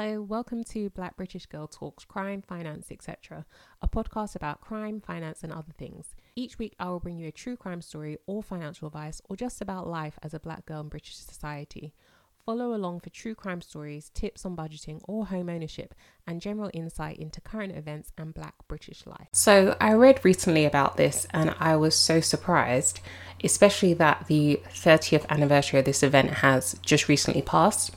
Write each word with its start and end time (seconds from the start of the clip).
Hello, 0.00 0.22
welcome 0.22 0.62
to 0.62 0.90
Black 0.90 1.16
British 1.16 1.46
Girl 1.46 1.66
Talks 1.66 2.04
Crime, 2.04 2.40
Finance, 2.40 2.92
etc., 2.92 3.44
a 3.82 3.88
podcast 3.88 4.36
about 4.36 4.60
crime, 4.60 5.00
finance, 5.00 5.42
and 5.42 5.52
other 5.52 5.72
things. 5.76 6.14
Each 6.36 6.56
week, 6.56 6.76
I 6.78 6.88
will 6.88 7.00
bring 7.00 7.18
you 7.18 7.26
a 7.26 7.32
true 7.32 7.56
crime 7.56 7.82
story 7.82 8.16
or 8.28 8.40
financial 8.40 8.86
advice 8.86 9.20
or 9.28 9.34
just 9.34 9.60
about 9.60 9.88
life 9.88 10.16
as 10.22 10.34
a 10.34 10.38
black 10.38 10.66
girl 10.66 10.82
in 10.82 10.88
British 10.88 11.16
society. 11.16 11.94
Follow 12.48 12.72
along 12.72 13.00
for 13.00 13.10
true 13.10 13.34
crime 13.34 13.60
stories, 13.60 14.10
tips 14.14 14.46
on 14.46 14.56
budgeting 14.56 15.02
or 15.06 15.26
home 15.26 15.50
ownership, 15.50 15.94
and 16.26 16.40
general 16.40 16.70
insight 16.72 17.18
into 17.18 17.42
current 17.42 17.76
events 17.76 18.10
and 18.16 18.32
black 18.32 18.54
British 18.66 19.04
life. 19.04 19.28
So, 19.32 19.76
I 19.82 19.92
read 19.92 20.24
recently 20.24 20.64
about 20.64 20.96
this 20.96 21.26
and 21.34 21.54
I 21.60 21.76
was 21.76 21.94
so 21.94 22.22
surprised, 22.22 23.00
especially 23.44 23.92
that 23.92 24.28
the 24.28 24.62
30th 24.70 25.28
anniversary 25.28 25.80
of 25.80 25.84
this 25.84 26.02
event 26.02 26.30
has 26.36 26.76
just 26.80 27.06
recently 27.06 27.42
passed. 27.42 27.94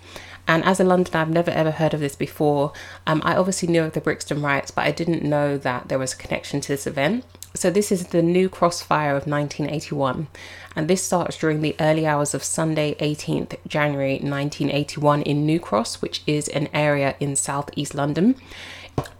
And 0.50 0.66
as 0.66 0.82
a 0.82 0.84
Londoner, 0.84 1.20
I've 1.22 1.30
never 1.30 1.52
ever 1.52 1.72
heard 1.72 1.94
of 1.94 2.02
this 2.02 2.18
before. 2.18 2.74
Um, 3.08 3.22
I 3.24 3.38
obviously 3.38 3.70
knew 3.70 3.84
of 3.84 3.94
the 3.94 4.02
Brixton 4.02 4.42
riots, 4.42 4.70
but 4.70 4.84
I 4.84 4.92
didn't 4.92 5.24
know 5.24 5.58
that 5.60 5.88
there 5.88 5.98
was 5.98 6.12
a 6.12 6.18
connection 6.18 6.60
to 6.60 6.68
this 6.68 6.86
event. 6.86 7.24
So, 7.54 7.70
this 7.70 7.92
is 7.92 8.08
the 8.08 8.22
New 8.22 8.48
Cross 8.48 8.84
Fire 8.84 9.12
of 9.12 9.28
1981, 9.28 10.28
and 10.74 10.88
this 10.88 11.04
starts 11.04 11.38
during 11.38 11.60
the 11.60 11.76
early 11.82 12.08
hours 12.08 12.34
of 12.34 12.46
Sunday, 12.46 12.96
18th 12.96 13.58
January 13.68 14.14
1981, 14.14 15.22
in 15.24 15.46
New 15.46 15.60
Cross, 15.60 16.02
which 16.02 16.24
is 16.26 16.48
an 16.48 16.70
area 16.74 17.14
in 17.20 17.36
southeast 17.36 17.94
London. 17.94 18.36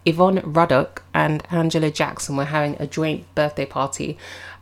Yvonne 0.06 0.40
Ruddock 0.44 1.02
and 1.12 1.46
Angela 1.50 1.90
Jackson 1.90 2.36
were 2.36 2.46
having 2.46 2.76
a 2.80 2.86
joint 2.86 3.32
birthday 3.34 3.66
party 3.66 4.16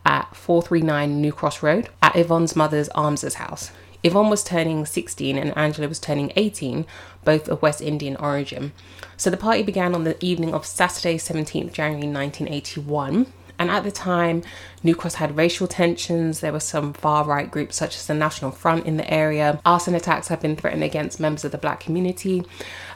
at 0.05 0.35
439 0.35 1.21
New 1.21 1.33
Cross 1.33 1.63
Road 1.63 1.89
at 2.03 2.17
Yvonne's 2.17 2.57
mother's 2.57 2.89
Armza's 2.91 3.35
house. 3.35 3.71
Yvonne 4.03 4.31
was 4.31 4.43
turning 4.43 4.85
16 4.85 5.39
and 5.39 5.57
Angela 5.57 5.87
was 5.87 6.01
turning 6.01 6.33
18, 6.35 6.87
both 7.25 7.49
of 7.49 7.63
West 7.63 7.81
Indian 7.81 8.17
origin. 8.17 8.73
So 9.17 9.31
the 9.31 9.37
party 9.37 9.63
began 9.63 9.95
on 9.95 10.05
the 10.05 10.23
evening 10.25 10.55
of 10.55 10.67
Saturday, 10.67 11.19
17th 11.19 11.73
January 11.73 12.09
1981. 12.09 13.27
And 13.61 13.71
at 13.71 13.85
the 13.85 13.91
time, 13.91 14.43
New 14.83 14.95
Cross 14.95 15.17
had 15.17 15.37
racial 15.37 15.67
tensions. 15.67 16.41
There 16.41 16.51
were 16.51 16.61
some 16.61 16.95
far 16.95 17.25
right 17.25 17.51
groups, 17.51 17.77
such 17.77 17.95
as 17.95 18.07
the 18.07 18.15
National 18.15 18.51
Front, 18.51 18.87
in 18.87 18.97
the 18.97 19.13
area. 19.13 19.61
Arson 19.67 19.95
attacks 19.95 20.29
had 20.29 20.41
been 20.41 20.57
threatened 20.57 20.83
against 20.83 21.21
members 21.21 21.45
of 21.45 21.53
the 21.53 21.59
black 21.59 21.79
community. 21.79 22.43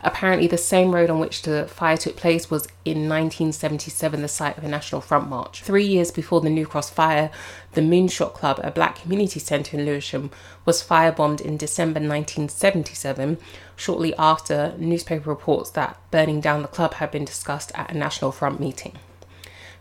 Apparently, 0.02 0.46
the 0.46 0.56
same 0.56 0.94
road 0.94 1.10
on 1.10 1.18
which 1.18 1.42
the 1.42 1.66
fire 1.68 1.98
took 1.98 2.16
place 2.16 2.50
was 2.50 2.66
in 2.86 3.10
1977 3.10 4.22
the 4.22 4.26
site 4.26 4.56
of 4.56 4.64
a 4.64 4.68
National 4.68 5.02
Front 5.02 5.28
march. 5.28 5.60
Three 5.60 5.84
years 5.84 6.10
before 6.10 6.40
the 6.40 6.48
New 6.48 6.66
Cross 6.66 6.88
fire, 6.88 7.30
the 7.72 7.82
Moonshot 7.82 8.32
Club, 8.32 8.58
a 8.64 8.70
black 8.70 9.02
community 9.02 9.40
centre 9.40 9.76
in 9.76 9.84
Lewisham, 9.84 10.30
was 10.64 10.82
firebombed 10.82 11.42
in 11.42 11.58
December 11.58 12.00
1977. 12.00 13.36
Shortly 13.76 14.14
after, 14.14 14.74
newspaper 14.78 15.28
reports 15.28 15.68
that 15.72 16.00
burning 16.10 16.40
down 16.40 16.62
the 16.62 16.68
club 16.68 16.94
had 16.94 17.10
been 17.10 17.26
discussed 17.26 17.70
at 17.74 17.90
a 17.90 17.98
National 17.98 18.32
Front 18.32 18.60
meeting. 18.60 18.94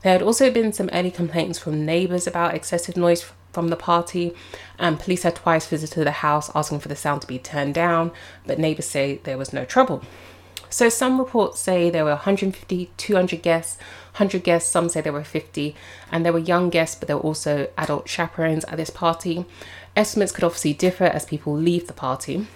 There 0.03 0.11
had 0.11 0.21
also 0.21 0.51
been 0.51 0.73
some 0.73 0.89
early 0.91 1.11
complaints 1.11 1.57
from 1.57 1.85
neighbours 1.85 2.27
about 2.27 2.53
excessive 2.53 2.97
noise 2.97 3.25
from 3.53 3.69
the 3.69 3.77
party, 3.77 4.35
and 4.77 4.99
police 4.99 5.23
had 5.23 5.35
twice 5.35 5.65
visited 5.65 6.05
the 6.05 6.11
house 6.11 6.51
asking 6.53 6.81
for 6.81 6.89
the 6.89 6.95
sound 6.95 7.21
to 7.21 7.27
be 7.27 7.39
turned 7.39 7.73
down, 7.73 8.11
but 8.45 8.59
neighbours 8.59 8.87
say 8.87 9.21
there 9.23 9.37
was 9.37 9.53
no 9.53 9.63
trouble. 9.63 10.03
So 10.69 10.89
some 10.89 11.19
reports 11.19 11.61
say 11.61 11.89
there 11.89 12.03
were 12.03 12.11
150, 12.11 12.91
200 12.97 13.41
guests, 13.41 13.77
100 14.17 14.43
guests, 14.43 14.69
some 14.69 14.89
say 14.89 14.99
there 14.99 15.13
were 15.13 15.23
50, 15.23 15.73
and 16.11 16.25
there 16.25 16.33
were 16.33 16.39
young 16.39 16.69
guests, 16.69 16.95
but 16.95 17.07
there 17.07 17.15
were 17.15 17.23
also 17.23 17.69
adult 17.77 18.09
chaperones 18.09 18.65
at 18.65 18.75
this 18.75 18.89
party. 18.89 19.45
Estimates 19.95 20.33
could 20.33 20.43
obviously 20.43 20.73
differ 20.73 21.05
as 21.05 21.25
people 21.25 21.55
leave 21.55 21.87
the 21.87 21.93
party. 21.93 22.47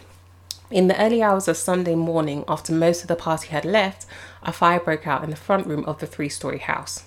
In 0.70 0.90
the 0.90 1.02
early 1.02 1.24
hours 1.24 1.48
of 1.48 1.56
Sunday 1.56 1.96
morning, 1.96 2.44
after 2.50 2.74
most 2.74 3.04
of 3.04 3.08
the 3.08 3.16
party 3.16 3.48
had 3.50 3.64
left, 3.64 4.06
a 4.44 4.52
fire 4.52 4.82
broke 4.82 5.08
out 5.08 5.24
in 5.24 5.30
the 5.30 5.38
front 5.38 5.66
room 5.66 5.86
of 5.86 6.00
the 6.00 6.08
three 6.08 6.28
story 6.28 6.58
house. 6.58 7.04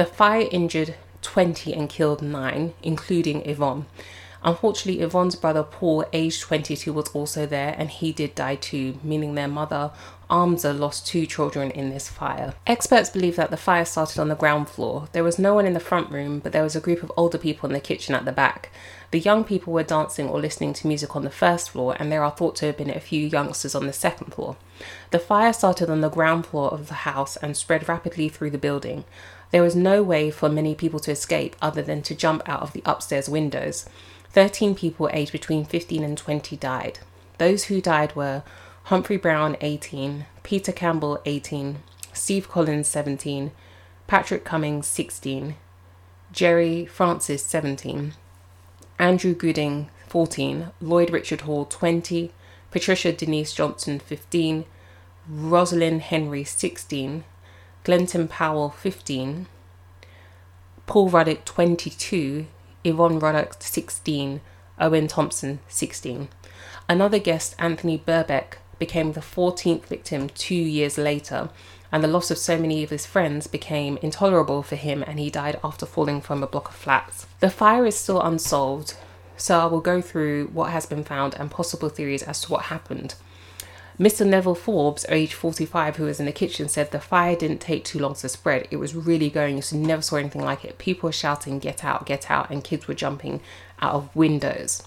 The 0.00 0.06
fire 0.06 0.48
injured 0.50 0.94
20 1.20 1.74
and 1.74 1.86
killed 1.86 2.22
9, 2.22 2.72
including 2.82 3.46
Yvonne. 3.46 3.84
Unfortunately, 4.42 5.02
Yvonne's 5.02 5.34
brother 5.34 5.62
Paul, 5.62 6.06
aged 6.14 6.40
22, 6.40 6.90
was 6.90 7.08
also 7.08 7.44
there 7.44 7.74
and 7.76 7.90
he 7.90 8.10
did 8.10 8.34
die 8.34 8.54
too, 8.54 8.98
meaning 9.02 9.34
their 9.34 9.46
mother, 9.46 9.90
Armza, 10.30 10.72
lost 10.72 11.06
two 11.06 11.26
children 11.26 11.70
in 11.72 11.90
this 11.90 12.08
fire. 12.08 12.54
Experts 12.66 13.10
believe 13.10 13.36
that 13.36 13.50
the 13.50 13.58
fire 13.58 13.84
started 13.84 14.18
on 14.18 14.28
the 14.28 14.34
ground 14.34 14.70
floor. 14.70 15.08
There 15.12 15.24
was 15.24 15.38
no 15.38 15.52
one 15.52 15.66
in 15.66 15.74
the 15.74 15.80
front 15.80 16.10
room, 16.10 16.38
but 16.38 16.52
there 16.52 16.62
was 16.62 16.74
a 16.74 16.80
group 16.80 17.02
of 17.02 17.12
older 17.14 17.36
people 17.36 17.68
in 17.68 17.74
the 17.74 17.80
kitchen 17.80 18.14
at 18.14 18.24
the 18.24 18.32
back. 18.32 18.70
The 19.10 19.18
young 19.18 19.44
people 19.44 19.72
were 19.72 19.82
dancing 19.82 20.28
or 20.30 20.40
listening 20.40 20.72
to 20.74 20.86
music 20.86 21.14
on 21.14 21.24
the 21.24 21.30
first 21.30 21.70
floor, 21.70 21.94
and 21.98 22.10
there 22.10 22.24
are 22.24 22.30
thought 22.30 22.56
to 22.56 22.66
have 22.66 22.78
been 22.78 22.88
a 22.88 23.00
few 23.00 23.26
youngsters 23.26 23.74
on 23.74 23.86
the 23.86 23.92
second 23.92 24.32
floor. 24.32 24.56
The 25.10 25.18
fire 25.18 25.52
started 25.52 25.90
on 25.90 26.00
the 26.00 26.08
ground 26.08 26.46
floor 26.46 26.70
of 26.70 26.88
the 26.88 26.94
house 26.94 27.36
and 27.36 27.54
spread 27.56 27.86
rapidly 27.88 28.30
through 28.30 28.50
the 28.50 28.56
building. 28.56 29.04
There 29.50 29.62
was 29.62 29.74
no 29.74 30.02
way 30.02 30.30
for 30.30 30.48
many 30.48 30.74
people 30.74 31.00
to 31.00 31.10
escape 31.10 31.56
other 31.60 31.82
than 31.82 32.02
to 32.02 32.14
jump 32.14 32.42
out 32.48 32.62
of 32.62 32.72
the 32.72 32.82
upstairs 32.86 33.28
windows. 33.28 33.88
13 34.32 34.74
people 34.74 35.10
aged 35.12 35.32
between 35.32 35.64
15 35.64 36.04
and 36.04 36.16
20 36.16 36.56
died. 36.56 37.00
Those 37.38 37.64
who 37.64 37.80
died 37.80 38.14
were 38.14 38.44
Humphrey 38.84 39.16
Brown, 39.16 39.56
18, 39.60 40.26
Peter 40.42 40.72
Campbell, 40.72 41.20
18, 41.24 41.78
Steve 42.12 42.48
Collins, 42.48 42.88
17, 42.88 43.50
Patrick 44.06 44.44
Cummings, 44.44 44.86
16, 44.86 45.54
Jerry 46.32 46.86
Francis, 46.86 47.42
17, 47.44 48.14
Andrew 48.98 49.34
Gooding, 49.34 49.88
14, 50.08 50.70
Lloyd 50.80 51.10
Richard 51.10 51.42
Hall, 51.42 51.64
20, 51.64 52.32
Patricia 52.70 53.12
Denise 53.12 53.52
Johnson, 53.52 53.98
15, 53.98 54.64
Rosalind 55.28 56.02
Henry, 56.02 56.44
16, 56.44 57.24
Glenton 57.82 58.28
Powell 58.28 58.70
15, 58.70 59.46
Paul 60.84 61.08
Ruddock 61.08 61.46
22, 61.46 62.46
Yvonne 62.84 63.18
Ruddock 63.18 63.56
16, 63.62 64.42
Owen 64.78 65.08
Thompson 65.08 65.60
16. 65.68 66.28
Another 66.90 67.18
guest, 67.18 67.54
Anthony 67.58 67.96
Berbeck, 67.96 68.58
became 68.78 69.12
the 69.12 69.20
14th 69.20 69.86
victim 69.86 70.28
two 70.28 70.54
years 70.54 70.98
later, 70.98 71.48
and 71.90 72.04
the 72.04 72.08
loss 72.08 72.30
of 72.30 72.36
so 72.36 72.58
many 72.58 72.82
of 72.82 72.90
his 72.90 73.06
friends 73.06 73.46
became 73.46 73.98
intolerable 74.02 74.62
for 74.62 74.76
him, 74.76 75.02
and 75.06 75.18
he 75.18 75.30
died 75.30 75.58
after 75.64 75.86
falling 75.86 76.20
from 76.20 76.42
a 76.42 76.46
block 76.46 76.68
of 76.68 76.74
flats. 76.74 77.26
The 77.40 77.48
fire 77.48 77.86
is 77.86 77.96
still 77.96 78.20
unsolved, 78.20 78.94
so 79.38 79.58
I 79.58 79.66
will 79.66 79.80
go 79.80 80.02
through 80.02 80.48
what 80.48 80.70
has 80.70 80.84
been 80.84 81.02
found 81.02 81.34
and 81.34 81.50
possible 81.50 81.88
theories 81.88 82.22
as 82.22 82.42
to 82.42 82.52
what 82.52 82.64
happened. 82.64 83.14
Mr. 84.00 84.26
Neville 84.26 84.54
Forbes, 84.54 85.04
age 85.10 85.34
45, 85.34 85.96
who 85.96 86.04
was 86.04 86.18
in 86.18 86.24
the 86.24 86.32
kitchen, 86.32 86.70
said 86.70 86.90
the 86.90 86.98
fire 86.98 87.36
didn't 87.36 87.60
take 87.60 87.84
too 87.84 87.98
long 87.98 88.14
to 88.14 88.30
spread. 88.30 88.66
It 88.70 88.78
was 88.78 88.94
really 88.94 89.28
going. 89.28 89.58
You 89.58 89.78
never 89.78 90.00
saw 90.00 90.16
anything 90.16 90.42
like 90.42 90.64
it. 90.64 90.78
People 90.78 91.08
were 91.08 91.12
shouting, 91.12 91.58
get 91.58 91.84
out, 91.84 92.06
get 92.06 92.30
out, 92.30 92.48
and 92.48 92.64
kids 92.64 92.88
were 92.88 92.94
jumping 92.94 93.42
out 93.82 93.92
of 93.92 94.16
windows. 94.16 94.84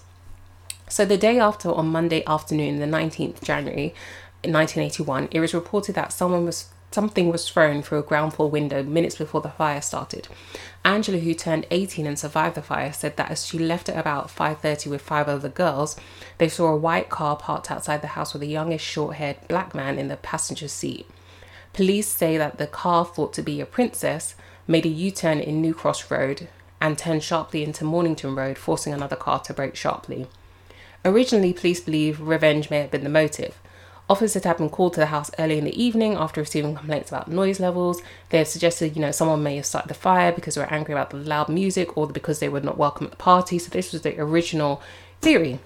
So 0.88 1.04
the 1.04 1.16
day 1.16 1.38
after, 1.38 1.72
on 1.72 1.86
Monday 1.90 2.24
afternoon, 2.26 2.80
the 2.80 2.86
19th 2.86 3.40
January 3.40 3.94
1981, 4.42 5.28
it 5.30 5.38
was 5.38 5.54
reported 5.54 5.94
that 5.94 6.12
someone 6.12 6.44
was 6.44 6.70
something 6.94 7.28
was 7.28 7.48
thrown 7.48 7.82
through 7.82 7.98
a 7.98 8.02
ground 8.02 8.32
floor 8.32 8.48
window 8.48 8.82
minutes 8.82 9.16
before 9.16 9.40
the 9.40 9.50
fire 9.50 9.82
started. 9.82 10.28
Angela, 10.84 11.18
who 11.18 11.34
turned 11.34 11.66
18 11.70 12.06
and 12.06 12.18
survived 12.18 12.54
the 12.54 12.62
fire, 12.62 12.92
said 12.92 13.16
that 13.16 13.30
as 13.30 13.44
she 13.44 13.58
left 13.58 13.88
at 13.88 13.98
about 13.98 14.30
5:30 14.30 14.88
with 14.88 15.02
five 15.02 15.28
other 15.28 15.48
girls, 15.48 15.96
they 16.38 16.48
saw 16.48 16.68
a 16.68 16.76
white 16.76 17.10
car 17.10 17.36
parked 17.36 17.70
outside 17.70 18.00
the 18.00 18.16
house 18.16 18.32
with 18.32 18.42
a 18.42 18.46
youngish, 18.46 18.84
short-haired 18.84 19.36
black 19.48 19.74
man 19.74 19.98
in 19.98 20.08
the 20.08 20.16
passenger 20.16 20.68
seat. 20.68 21.06
Police 21.72 22.06
say 22.06 22.38
that 22.38 22.58
the 22.58 22.68
car, 22.68 23.04
thought 23.04 23.32
to 23.32 23.42
be 23.42 23.60
a 23.60 23.66
princess, 23.66 24.36
made 24.68 24.86
a 24.86 24.88
U-turn 24.88 25.40
in 25.40 25.60
New 25.60 25.74
Cross 25.74 26.10
Road 26.10 26.48
and 26.80 26.96
turned 26.96 27.24
sharply 27.24 27.64
into 27.64 27.84
Mornington 27.84 28.36
Road, 28.36 28.56
forcing 28.56 28.94
another 28.94 29.16
car 29.16 29.40
to 29.40 29.52
brake 29.52 29.74
sharply. 29.74 30.28
Originally, 31.04 31.52
police 31.52 31.80
believe 31.80 32.20
revenge 32.20 32.70
may 32.70 32.78
have 32.78 32.90
been 32.90 33.04
the 33.04 33.10
motive. 33.10 33.58
Officers 34.08 34.44
had 34.44 34.58
been 34.58 34.68
called 34.68 34.92
to 34.94 35.00
the 35.00 35.06
house 35.06 35.30
early 35.38 35.56
in 35.56 35.64
the 35.64 35.82
evening 35.82 36.14
after 36.14 36.42
receiving 36.42 36.74
complaints 36.74 37.10
about 37.10 37.30
noise 37.30 37.58
levels. 37.58 38.02
They 38.28 38.38
have 38.38 38.48
suggested, 38.48 38.94
you 38.94 39.00
know, 39.00 39.10
someone 39.10 39.42
may 39.42 39.56
have 39.56 39.64
started 39.64 39.88
the 39.88 39.94
fire 39.94 40.30
because 40.30 40.54
they 40.54 40.60
were 40.60 40.72
angry 40.72 40.92
about 40.92 41.08
the 41.08 41.16
loud 41.16 41.48
music 41.48 41.96
or 41.96 42.06
because 42.06 42.38
they 42.38 42.50
were 42.50 42.60
not 42.60 42.76
welcome 42.76 43.06
at 43.06 43.12
the 43.12 43.16
party. 43.16 43.58
So 43.58 43.70
this 43.70 43.92
was 43.92 44.02
the 44.02 44.20
original 44.20 44.82
theory. 45.22 45.58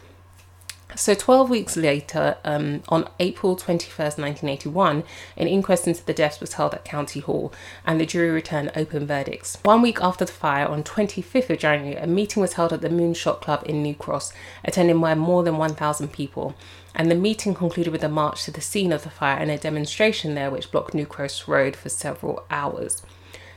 So, 0.97 1.15
12 1.15 1.51
weeks 1.51 1.77
later, 1.77 2.39
um, 2.45 2.83
on 2.89 3.09
April 3.21 3.57
21st, 3.57 4.19
1981, 4.19 5.05
an 5.37 5.47
inquest 5.47 5.87
into 5.87 6.05
the 6.05 6.15
deaths 6.15 6.41
was 6.41 6.55
held 6.55 6.73
at 6.73 6.85
County 6.85 7.21
Hall 7.21 7.53
and 7.87 8.01
the 8.01 8.07
jury 8.07 8.31
returned 8.31 8.73
open 8.75 9.07
verdicts. 9.07 9.59
One 9.65 9.83
week 9.83 9.99
after 10.01 10.25
the 10.25 10.33
fire, 10.33 10.67
on 10.67 10.83
25th 10.83 11.51
of 11.51 11.59
January, 11.59 11.97
a 11.97 12.07
meeting 12.07 12.41
was 12.41 12.55
held 12.55 12.73
at 12.73 12.81
the 12.81 12.89
Moonshot 12.89 13.43
Club 13.43 13.63
in 13.67 13.83
New 13.83 13.95
Cross, 13.95 14.33
attended 14.65 14.99
by 14.99 15.15
more 15.15 15.43
than 15.43 15.59
1,000 15.59 16.11
people. 16.11 16.55
And 16.95 17.11
the 17.11 17.15
meeting 17.15 17.55
concluded 17.55 17.93
with 17.93 18.03
a 18.03 18.09
march 18.09 18.45
to 18.45 18.51
the 18.51 18.63
scene 18.63 18.91
of 18.91 19.05
the 19.05 19.11
fire 19.11 19.39
and 19.39 19.51
a 19.51 19.59
demonstration 19.59 20.35
there 20.35 20.51
which 20.51 20.73
blocked 20.73 20.95
New 20.95 21.07
Cross 21.07 21.47
Road 21.47 21.77
for 21.77 21.91
several 21.91 22.45
hours. 22.51 23.03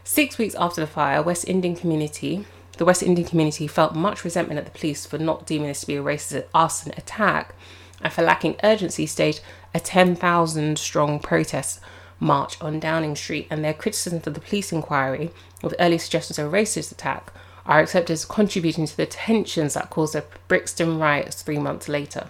Six 0.04 0.38
weeks 0.38 0.56
after 0.56 0.82
the 0.82 0.88
fire, 0.88 1.22
West 1.24 1.48
Indian 1.48 1.78
community, 1.78 2.46
the 2.82 2.86
West 2.86 3.04
Indian 3.04 3.28
community 3.28 3.68
felt 3.68 3.94
much 3.94 4.24
resentment 4.24 4.58
at 4.58 4.66
the 4.66 4.72
police 4.72 5.06
for 5.06 5.20
not 5.20 5.46
deeming 5.46 5.68
this 5.68 5.82
to 5.82 5.86
be 5.86 5.98
a 5.98 6.02
racist 6.02 6.46
arson 6.52 6.92
attack 6.98 7.54
and 8.02 8.12
for 8.12 8.24
lacking 8.24 8.56
urgency 8.64 9.06
staged 9.06 9.40
a 9.76 9.80
10,000 9.80 10.80
strong 10.80 11.20
protest 11.20 11.80
march 12.20 12.60
on 12.60 12.80
Downing 12.80 13.16
Street, 13.16 13.46
and 13.52 13.64
their 13.64 13.76
criticisms 13.76 14.26
of 14.26 14.34
the 14.34 14.40
police 14.40 14.72
inquiry 14.72 15.30
with 15.62 15.76
early 15.80 16.00
suggestions 16.00 16.40
of 16.40 16.52
a 16.52 16.58
racist 16.58 16.92
attack 16.92 17.32
are 17.68 17.82
accepted 17.82 18.14
as 18.14 18.26
contributing 18.26 18.88
to 18.88 18.98
the 18.98 19.06
tensions 19.06 19.76
that 19.76 19.92
caused 19.92 20.16
the 20.16 20.26
Brixton 20.48 20.98
riots 20.98 21.44
three 21.44 21.60
months 21.60 21.88
later. 21.88 22.30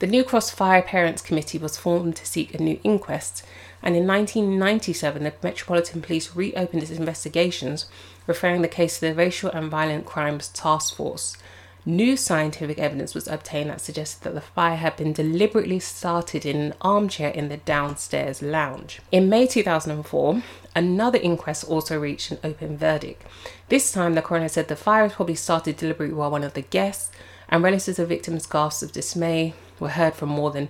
The 0.00 0.06
New 0.06 0.22
Cross 0.22 0.50
Fire 0.50 0.80
Parents 0.80 1.20
Committee 1.20 1.58
was 1.58 1.76
formed 1.76 2.14
to 2.16 2.26
seek 2.26 2.54
a 2.54 2.62
new 2.62 2.78
inquest, 2.84 3.44
and 3.82 3.96
in 3.96 4.06
1997 4.06 5.24
the 5.24 5.32
Metropolitan 5.42 6.02
Police 6.02 6.36
reopened 6.36 6.84
its 6.84 6.92
investigations, 6.92 7.86
referring 8.28 8.62
the 8.62 8.68
case 8.68 9.00
to 9.00 9.08
the 9.08 9.14
Racial 9.14 9.50
and 9.50 9.68
Violent 9.68 10.06
Crimes 10.06 10.50
Task 10.50 10.94
Force. 10.94 11.36
New 11.84 12.16
scientific 12.16 12.78
evidence 12.78 13.12
was 13.12 13.26
obtained 13.26 13.70
that 13.70 13.80
suggested 13.80 14.22
that 14.22 14.34
the 14.34 14.40
fire 14.40 14.76
had 14.76 14.94
been 14.94 15.12
deliberately 15.12 15.80
started 15.80 16.46
in 16.46 16.60
an 16.60 16.74
armchair 16.80 17.30
in 17.30 17.48
the 17.48 17.56
downstairs 17.56 18.40
lounge. 18.40 19.00
In 19.10 19.28
May 19.28 19.48
2004, 19.48 20.42
another 20.76 21.18
inquest 21.18 21.64
also 21.64 21.98
reached 21.98 22.30
an 22.30 22.38
open 22.44 22.76
verdict. 22.76 23.24
This 23.68 23.90
time, 23.90 24.14
the 24.14 24.22
coroner 24.22 24.48
said 24.48 24.68
the 24.68 24.76
fire 24.76 25.02
was 25.02 25.14
probably 25.14 25.34
started 25.34 25.76
deliberately 25.76 26.14
while 26.14 26.30
one 26.30 26.44
of 26.44 26.54
the 26.54 26.62
guests 26.62 27.10
and 27.48 27.64
relatives 27.64 27.98
of 27.98 28.08
victims' 28.08 28.46
gasps 28.46 28.84
of 28.84 28.92
dismay 28.92 29.54
were 29.80 29.90
heard 29.90 30.14
from 30.14 30.28
more 30.28 30.50
than 30.50 30.68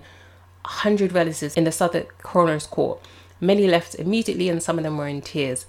100 0.63 1.11
relatives 1.11 1.55
in 1.55 1.63
the 1.63 1.71
Southwark 1.71 2.21
Coroner's 2.21 2.67
Court. 2.67 2.99
Many 3.41 3.67
left 3.67 3.95
immediately, 3.95 4.49
and 4.49 4.61
some 4.61 4.77
of 4.77 4.83
them 4.83 4.97
were 4.97 5.07
in 5.07 5.21
tears. 5.21 5.65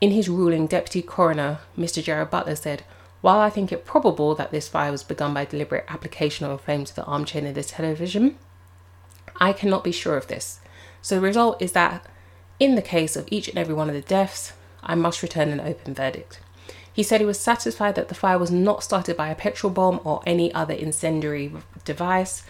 In 0.00 0.10
his 0.10 0.28
ruling, 0.28 0.66
Deputy 0.66 1.02
Coroner 1.02 1.60
Mr. 1.78 2.02
Gerard 2.02 2.30
Butler 2.30 2.56
said, 2.56 2.82
While 3.20 3.38
I 3.38 3.50
think 3.50 3.70
it 3.70 3.84
probable 3.84 4.34
that 4.34 4.50
this 4.50 4.68
fire 4.68 4.90
was 4.90 5.04
begun 5.04 5.32
by 5.32 5.44
deliberate 5.44 5.84
application 5.88 6.44
of 6.44 6.52
a 6.52 6.58
flame 6.58 6.84
to 6.84 6.94
the 6.94 7.04
armchair 7.04 7.42
near 7.42 7.52
the 7.52 7.62
television, 7.62 8.36
I 9.36 9.52
cannot 9.52 9.84
be 9.84 9.92
sure 9.92 10.16
of 10.16 10.26
this. 10.26 10.60
So 11.00 11.14
the 11.14 11.20
result 11.20 11.62
is 11.62 11.72
that, 11.72 12.06
in 12.58 12.74
the 12.74 12.82
case 12.82 13.16
of 13.16 13.28
each 13.30 13.48
and 13.48 13.58
every 13.58 13.74
one 13.74 13.88
of 13.88 13.94
the 13.94 14.00
deaths, 14.00 14.52
I 14.82 14.94
must 14.94 15.22
return 15.22 15.50
an 15.50 15.60
open 15.60 15.94
verdict. 15.94 16.40
He 16.92 17.02
said 17.02 17.20
he 17.20 17.26
was 17.26 17.40
satisfied 17.40 17.94
that 17.94 18.08
the 18.08 18.14
fire 18.14 18.38
was 18.38 18.50
not 18.50 18.84
started 18.84 19.16
by 19.16 19.28
a 19.28 19.34
petrol 19.34 19.72
bomb 19.72 20.00
or 20.04 20.22
any 20.26 20.52
other 20.52 20.74
incendiary 20.74 21.52
device, 21.84 22.42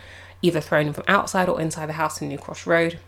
either 0.43 0.61
thrown 0.61 0.93
from 0.93 1.05
outside 1.09 1.49
or 1.49 1.61
inside 1.61 1.87
the 1.87 1.95
house 1.95 2.21
in 2.21 2.29
New 2.29 2.39
Cross 2.39 2.67
Road. 2.67 2.99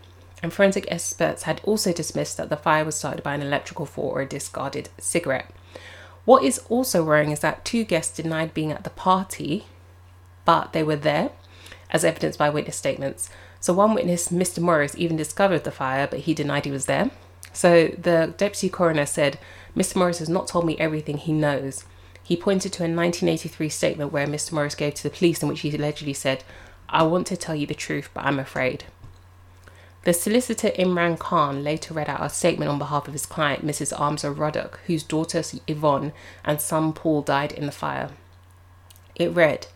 And 0.41 0.51
forensic 0.53 0.85
experts 0.89 1.43
had 1.43 1.61
also 1.63 1.93
dismissed 1.93 2.37
that 2.37 2.49
the 2.49 2.57
fire 2.57 2.85
was 2.85 2.95
started 2.95 3.23
by 3.23 3.35
an 3.35 3.41
electrical 3.41 3.85
fault 3.85 4.13
or 4.15 4.21
a 4.21 4.25
discarded 4.25 4.89
cigarette. 4.97 5.51
What 6.25 6.43
is 6.43 6.59
also 6.69 7.03
worrying 7.03 7.31
is 7.31 7.39
that 7.41 7.65
two 7.65 7.83
guests 7.83 8.17
denied 8.17 8.53
being 8.53 8.71
at 8.71 8.83
the 8.83 8.89
party, 8.89 9.65
but 10.43 10.73
they 10.73 10.83
were 10.83 10.95
there, 10.95 11.31
as 11.91 12.03
evidenced 12.03 12.39
by 12.39 12.49
witness 12.49 12.75
statements. 12.75 13.29
So 13.59 13.73
one 13.73 13.93
witness, 13.93 14.29
Mr. 14.29 14.59
Morris, 14.59 14.95
even 14.97 15.17
discovered 15.17 15.63
the 15.63 15.71
fire, 15.71 16.07
but 16.07 16.21
he 16.21 16.33
denied 16.33 16.65
he 16.65 16.71
was 16.71 16.85
there. 16.85 17.11
So 17.53 17.87
the 17.89 18.33
deputy 18.37 18.69
coroner 18.69 19.05
said, 19.05 19.39
Mr. 19.75 19.95
Morris 19.95 20.19
has 20.19 20.29
not 20.29 20.47
told 20.47 20.65
me 20.65 20.77
everything 20.77 21.17
he 21.17 21.31
knows. 21.31 21.85
He 22.23 22.35
pointed 22.35 22.73
to 22.73 22.83
a 22.83 22.89
1983 22.89 23.69
statement 23.69 24.11
where 24.11 24.27
Mr. 24.27 24.51
Morris 24.51 24.75
gave 24.75 24.95
to 24.95 25.03
the 25.03 25.09
police 25.09 25.41
in 25.41 25.47
which 25.47 25.61
he 25.61 25.73
allegedly 25.75 26.13
said, 26.13 26.43
I 26.89 27.03
want 27.03 27.27
to 27.27 27.37
tell 27.37 27.55
you 27.55 27.67
the 27.67 27.73
truth, 27.73 28.09
but 28.13 28.25
I'm 28.25 28.39
afraid. 28.39 28.85
The 30.03 30.13
solicitor 30.13 30.69
Imran 30.69 31.17
Khan 31.17 31.63
later 31.63 31.93
read 31.93 32.09
out 32.09 32.23
a 32.23 32.29
statement 32.29 32.69
on 32.69 32.77
behalf 32.77 33.07
of 33.07 33.13
his 33.13 33.25
client, 33.25 33.65
Mrs. 33.65 33.91
Armza 33.97 34.35
Ruddock, 34.35 34.79
whose 34.85 35.01
daughter 35.01 35.41
Yvonne 35.67 36.13
and 36.43 36.61
son 36.61 36.93
Paul 36.93 37.23
died 37.23 37.51
in 37.51 37.65
the 37.65 37.71
fire. 37.71 38.11
It 39.15 39.33
read, 39.33 39.67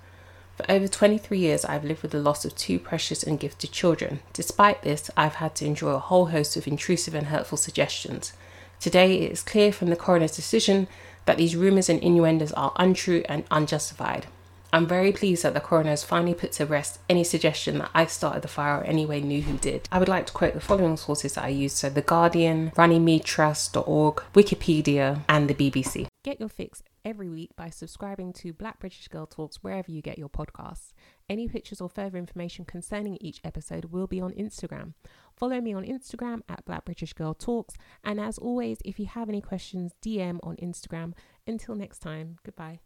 for 0.56 0.69
over 0.69 0.89
23 0.89 1.39
years, 1.39 1.63
I've 1.63 1.85
lived 1.85 2.01
with 2.01 2.11
the 2.11 2.19
loss 2.19 2.44
of 2.44 2.53
two 2.53 2.79
precious 2.79 3.23
and 3.23 3.39
gifted 3.39 3.71
children. 3.71 4.19
Despite 4.33 4.81
this, 4.81 5.09
I've 5.15 5.35
had 5.35 5.55
to 5.55 5.65
endure 5.65 5.94
a 5.94 6.00
whole 6.00 6.27
host 6.27 6.57
of 6.57 6.67
intrusive 6.67 7.15
and 7.15 7.27
hurtful 7.27 7.57
suggestions. 7.57 8.33
Today, 8.79 9.21
it 9.21 9.31
is 9.31 9.41
clear 9.41 9.71
from 9.71 9.89
the 9.89 9.95
coroner's 9.95 10.35
decision 10.35 10.89
that 11.25 11.38
these 11.38 11.55
rumours 11.55 11.88
and 11.88 12.01
innuendos 12.01 12.51
are 12.51 12.73
untrue 12.75 13.23
and 13.29 13.45
unjustified. 13.50 14.27
I'm 14.71 14.88
very 14.88 15.12
pleased 15.12 15.44
that 15.44 15.54
the 15.54 15.60
coroner 15.60 15.89
has 15.89 16.04
finally 16.04 16.33
put 16.33 16.51
to 16.54 16.66
rest 16.66 17.00
any 17.10 17.24
suggestion 17.24 17.80
that 17.80 17.92
I 17.94 18.06
started 18.06 18.44
the 18.44 18.48
fire 18.48 18.80
or 18.80 18.83
anyway 18.83 19.21
knew 19.21 19.42
who 19.42 19.57
did. 19.57 19.88
I 19.92 20.00
would 20.00 20.07
like 20.07 20.27
to 20.27 20.33
quote 20.33 20.54
the 20.54 20.60
following 20.60 20.98
sources 20.98 21.33
that 21.33 21.45
I 21.45 21.50
used 21.50 21.77
so 21.77 21.89
The 21.89 22.01
Guardian, 22.01 22.71
RunningMeTrust.org, 22.71 24.16
Wikipedia, 24.33 25.24
and 25.27 25.50
the 25.50 25.54
BBC. 25.54 26.07
Get 26.24 26.39
your 26.39 26.50
fix 26.50 26.83
every 27.06 27.30
week 27.30 27.56
by 27.56 27.69
subscribing 27.69 28.33
to 28.33 28.54
Black 28.54 28.80
British 28.80 29.07
Girl 29.07 29.25
Talks 29.25 29.63
wherever 29.63 29.92
you 29.92 30.01
get 30.01 30.19
your 30.19 30.30
podcasts. 30.30 30.92
Any 31.30 31.48
pictures 31.48 31.81
or 31.81 31.89
further 31.89 32.18
information 32.18 32.65
concerning 32.65 33.18
each 33.22 33.39
episode 33.44 33.86
will 33.86 34.07
be 34.07 34.22
on 34.22 34.31
Instagram. 34.33 34.94
Follow 35.36 35.62
me 35.62 35.74
on 35.74 35.83
Instagram 35.83 36.42
at 36.50 36.65
Black 36.65 36.86
British 36.86 37.13
Girl 37.13 37.33
Talks. 37.33 37.75
And 38.04 38.19
as 38.19 38.38
always, 38.38 38.80
if 38.83 39.00
you 39.00 39.06
have 39.06 39.30
any 39.30 39.42
questions, 39.42 39.94
DM 40.04 40.39
on 40.44 40.57
Instagram. 40.57 41.13
Until 41.48 41.75
next 41.75 42.00
time, 42.00 42.38
goodbye. 42.44 42.80